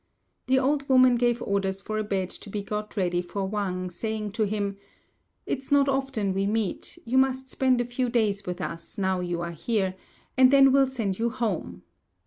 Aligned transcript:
The 0.47 0.57
old 0.57 0.89
woman 0.89 1.13
gave 1.15 1.43
orders 1.43 1.79
for 1.79 1.99
a 1.99 2.03
bed 2.03 2.31
to 2.31 2.49
be 2.49 2.63
got 2.63 2.97
ready 2.97 3.21
for 3.21 3.45
Wang, 3.45 3.91
saying 3.91 4.31
to 4.31 4.45
him, 4.47 4.77
"It's 5.45 5.71
not 5.71 5.87
often 5.87 6.33
we 6.33 6.47
meet: 6.47 6.97
you 7.05 7.19
must 7.19 7.51
spend 7.51 7.79
a 7.79 7.85
few 7.85 8.09
days 8.09 8.47
with 8.47 8.61
us 8.61 8.97
now 8.97 9.19
you 9.19 9.41
are 9.41 9.51
here, 9.51 9.93
and 10.35 10.49
then 10.49 10.71
we'll 10.71 10.87
send 10.87 11.19
you 11.19 11.29
home. 11.29 11.83